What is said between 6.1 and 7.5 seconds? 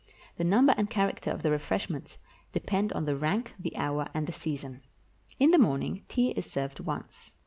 is served once.